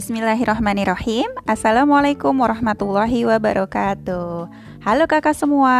Bismillahirrahmanirrahim. 0.00 1.28
Assalamualaikum 1.44 2.32
warahmatullahi 2.32 3.28
wabarakatuh. 3.28 4.48
Halo 4.80 5.04
kakak 5.04 5.36
semua. 5.36 5.76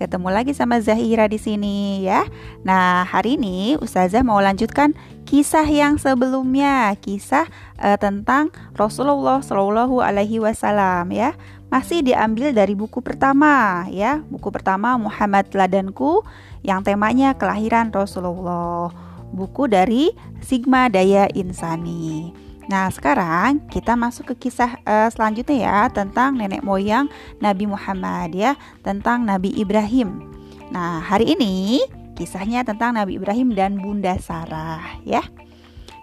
Ketemu 0.00 0.32
lagi 0.32 0.56
sama 0.56 0.80
Zahira 0.80 1.28
di 1.28 1.36
sini 1.36 2.08
ya. 2.08 2.24
Nah 2.64 3.04
hari 3.04 3.36
ini 3.36 3.76
Ustazah 3.84 4.24
mau 4.24 4.40
lanjutkan 4.40 4.96
kisah 5.28 5.68
yang 5.68 6.00
sebelumnya. 6.00 6.96
Kisah 7.04 7.44
uh, 7.76 8.00
tentang 8.00 8.48
Rasulullah 8.72 9.44
Shallallahu 9.44 10.00
Alaihi 10.00 10.40
Wasallam 10.40 11.12
ya. 11.12 11.36
Masih 11.68 12.00
diambil 12.00 12.56
dari 12.56 12.72
buku 12.72 13.04
pertama 13.04 13.84
ya. 13.92 14.24
Buku 14.32 14.48
pertama 14.48 14.96
Muhammad 14.96 15.52
Ladanku 15.52 16.24
yang 16.64 16.80
temanya 16.80 17.36
kelahiran 17.36 17.92
Rasulullah. 17.92 18.88
Buku 19.36 19.68
dari 19.68 20.16
Sigma 20.40 20.88
Daya 20.88 21.28
Insani 21.36 22.47
Nah, 22.68 22.92
sekarang 22.92 23.64
kita 23.72 23.96
masuk 23.96 24.36
ke 24.36 24.48
kisah 24.48 24.76
uh, 24.84 25.08
selanjutnya 25.08 25.56
ya 25.64 25.78
tentang 25.88 26.36
nenek 26.36 26.60
moyang 26.60 27.08
Nabi 27.40 27.64
Muhammad 27.64 28.36
ya, 28.36 28.60
tentang 28.84 29.24
Nabi 29.24 29.56
Ibrahim. 29.56 30.28
Nah, 30.68 31.00
hari 31.00 31.32
ini 31.32 31.80
kisahnya 32.12 32.68
tentang 32.68 32.92
Nabi 32.92 33.16
Ibrahim 33.16 33.56
dan 33.56 33.80
Bunda 33.80 34.20
Sarah 34.20 35.00
ya. 35.08 35.24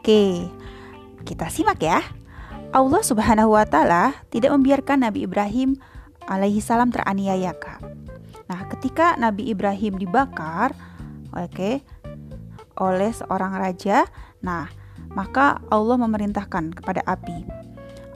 Oke, 0.00 0.48
kita 1.28 1.52
simak 1.52 1.84
ya. 1.84 2.00
Allah 2.72 3.04
Subhanahu 3.04 3.52
wa 3.52 3.68
taala 3.68 4.16
tidak 4.32 4.56
membiarkan 4.56 5.04
Nabi 5.04 5.28
Ibrahim 5.28 5.76
alaihi 6.24 6.64
salam 6.64 6.88
teraniaya, 6.88 7.52
Kak. 7.52 7.84
Nah, 8.48 8.64
ketika 8.72 9.20
Nabi 9.20 9.52
Ibrahim 9.52 10.00
dibakar, 10.00 10.72
oke, 11.28 11.44
okay, 11.44 11.74
oleh 12.80 13.12
seorang 13.12 13.52
raja, 13.52 14.08
nah 14.40 14.66
maka 15.14 15.62
Allah 15.70 15.96
memerintahkan 15.98 16.74
kepada 16.76 17.00
api, 17.06 17.46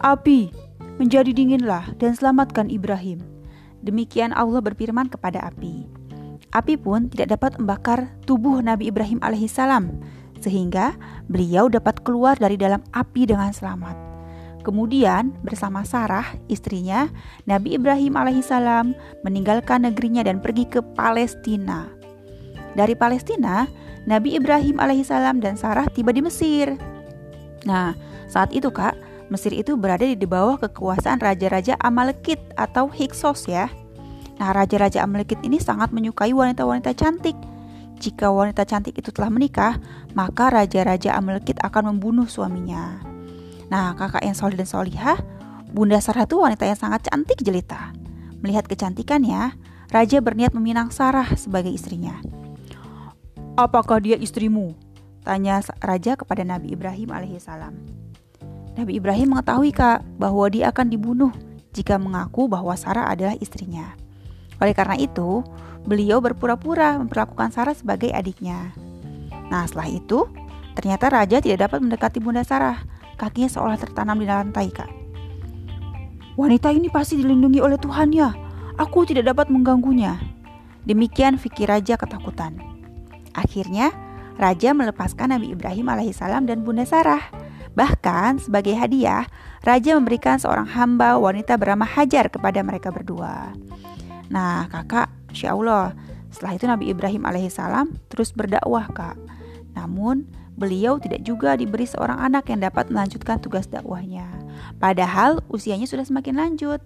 "Api, 0.03 0.51
menjadi 0.99 1.31
dinginlah 1.31 1.95
dan 1.99 2.15
selamatkan 2.15 2.69
Ibrahim." 2.69 3.23
Demikian 3.83 4.35
Allah 4.35 4.59
berfirman 4.59 5.07
kepada 5.07 5.39
api. 5.47 5.87
Api 6.51 6.75
pun 6.81 7.07
tidak 7.13 7.39
dapat 7.39 7.57
membakar 7.61 8.11
tubuh 8.27 8.59
Nabi 8.59 8.91
Ibrahim 8.91 9.23
alaihissalam, 9.23 10.01
sehingga 10.43 10.99
beliau 11.31 11.71
dapat 11.71 12.03
keluar 12.03 12.35
dari 12.39 12.59
dalam 12.59 12.83
api 12.95 13.29
dengan 13.29 13.55
selamat. 13.55 13.95
Kemudian 14.67 15.33
bersama 15.47 15.87
Sarah, 15.87 16.35
istrinya, 16.51 17.09
Nabi 17.47 17.79
Ibrahim 17.79 18.19
alaihissalam 18.19 18.93
meninggalkan 19.23 19.87
negerinya 19.87 20.27
dan 20.27 20.43
pergi 20.43 20.67
ke 20.67 20.83
Palestina. 20.83 21.89
Dari 22.75 22.93
Palestina, 22.93 23.65
Nabi 24.05 24.37
Ibrahim 24.37 24.77
alaihissalam 24.77 25.41
dan 25.41 25.57
Sarah 25.57 25.87
tiba 25.89 26.13
di 26.13 26.21
Mesir. 26.21 26.77
Nah, 27.67 27.99
saat 28.29 28.53
itu 28.55 28.69
kak, 28.71 28.95
Mesir 29.29 29.53
itu 29.53 29.77
berada 29.77 30.09
di 30.09 30.25
bawah 30.25 30.57
kekuasaan 30.57 31.21
raja-raja 31.21 31.77
Amalekit 31.85 32.41
atau 32.57 32.89
Hyksos 32.89 33.45
ya. 33.45 33.69
Nah, 34.41 34.57
raja-raja 34.57 35.05
Amalekit 35.05 35.37
ini 35.45 35.61
sangat 35.61 35.93
menyukai 35.93 36.33
wanita-wanita 36.33 36.97
cantik. 36.97 37.37
Jika 38.01 38.33
wanita 38.33 38.65
cantik 38.65 38.97
itu 38.97 39.13
telah 39.13 39.29
menikah, 39.29 39.77
maka 40.17 40.49
raja-raja 40.49 41.13
Amalekit 41.13 41.61
akan 41.61 41.93
membunuh 41.97 42.25
suaminya. 42.25 43.05
Nah, 43.69 43.93
kakak 44.01 44.25
yang 44.25 44.33
solid 44.33 44.57
dan 44.57 44.65
solihah, 44.65 45.21
Bunda 45.69 46.01
Sarah 46.01 46.25
itu 46.25 46.41
wanita 46.41 46.65
yang 46.65 46.79
sangat 46.81 47.13
cantik 47.13 47.45
jelita. 47.45 47.93
Melihat 48.41 48.65
kecantikannya, 48.65 49.53
raja 49.93 50.19
berniat 50.25 50.57
meminang 50.57 50.89
Sarah 50.89 51.29
sebagai 51.37 51.69
istrinya. 51.69 52.17
Apakah 53.61 54.01
dia 54.01 54.17
istrimu? 54.17 54.73
Tanya 55.29 55.61
raja 55.85 56.17
kepada 56.17 56.41
Nabi 56.41 56.73
Ibrahim 56.73 57.13
alaihissalam. 57.13 57.77
Nabi 58.81 58.97
Ibrahim 58.97 59.37
mengetahui 59.37 59.77
kak 59.77 60.01
bahwa 60.17 60.49
dia 60.49 60.73
akan 60.73 60.89
dibunuh 60.89 61.29
jika 61.77 62.01
mengaku 62.01 62.49
bahwa 62.49 62.73
Sarah 62.81 63.13
adalah 63.13 63.37
istrinya. 63.37 63.93
Oleh 64.57 64.73
karena 64.73 64.97
itu, 64.97 65.45
beliau 65.85 66.25
berpura-pura 66.25 66.97
memperlakukan 66.97 67.53
Sarah 67.53 67.77
sebagai 67.77 68.09
adiknya. 68.09 68.73
Nah 69.53 69.69
setelah 69.69 69.93
itu, 69.93 70.25
ternyata 70.73 71.13
raja 71.13 71.45
tidak 71.45 71.69
dapat 71.69 71.85
mendekati 71.85 72.25
Bunda 72.25 72.41
Sarah. 72.41 72.81
Kakinya 73.21 73.53
seolah 73.53 73.77
tertanam 73.77 74.17
di 74.17 74.25
lantai 74.25 74.73
kak. 74.73 74.89
Wanita 76.41 76.73
ini 76.73 76.89
pasti 76.89 77.21
dilindungi 77.21 77.61
oleh 77.61 77.77
Tuhannya. 77.77 78.49
Aku 78.81 79.05
tidak 79.05 79.29
dapat 79.29 79.53
mengganggunya. 79.53 80.17
Demikian 80.89 81.37
fikir 81.37 81.69
raja 81.69 82.01
ketakutan. 82.01 82.57
Akhirnya, 83.37 83.93
raja 84.39 84.71
melepaskan 84.73 85.35
Nabi 85.35 85.53
Ibrahim 85.53 85.91
alaihissalam 85.91 86.47
dan 86.47 86.63
Bunda 86.63 86.87
Sarah. 86.87 87.29
Bahkan 87.75 88.43
sebagai 88.43 88.75
hadiah, 88.75 89.27
raja 89.67 89.95
memberikan 89.99 90.39
seorang 90.39 90.67
hamba 90.67 91.19
wanita 91.19 91.59
bernama 91.59 91.87
Hajar 91.87 92.31
kepada 92.31 92.63
mereka 92.63 92.91
berdua. 92.95 93.55
Nah, 94.31 94.67
kakak, 94.71 95.11
insya 95.31 95.55
Allah, 95.55 95.95
setelah 96.31 96.55
itu 96.55 96.65
Nabi 96.67 96.91
Ibrahim 96.91 97.23
alaihissalam 97.27 97.99
terus 98.11 98.35
berdakwah, 98.35 98.87
kak. 98.91 99.19
Namun, 99.79 100.27
beliau 100.59 100.99
tidak 100.99 101.23
juga 101.23 101.55
diberi 101.55 101.87
seorang 101.87 102.19
anak 102.19 102.51
yang 102.51 102.63
dapat 102.63 102.91
melanjutkan 102.91 103.39
tugas 103.39 103.71
dakwahnya. 103.71 104.27
Padahal 104.83 105.43
usianya 105.47 105.87
sudah 105.87 106.03
semakin 106.03 106.35
lanjut. 106.35 106.83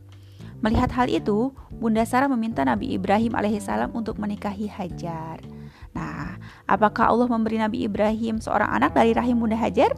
Melihat 0.62 0.94
hal 0.94 1.10
itu, 1.10 1.50
Bunda 1.74 2.06
Sarah 2.06 2.30
meminta 2.30 2.62
Nabi 2.62 2.94
Ibrahim 2.94 3.34
alaihissalam 3.34 3.90
untuk 3.96 4.20
menikahi 4.22 4.70
Hajar. 4.70 5.42
Nah, 6.02 6.34
apakah 6.66 7.14
Allah 7.14 7.30
memberi 7.30 7.62
Nabi 7.62 7.86
Ibrahim 7.86 8.42
seorang 8.42 8.74
anak 8.74 8.98
dari 8.98 9.14
rahim 9.14 9.38
Bunda 9.38 9.54
Hajar? 9.54 9.94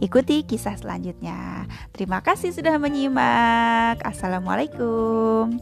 Ikuti 0.00 0.46
kisah 0.46 0.78
selanjutnya. 0.78 1.68
Terima 1.92 2.22
kasih 2.24 2.54
sudah 2.54 2.78
menyimak. 2.80 4.00
Assalamualaikum. 4.00 5.52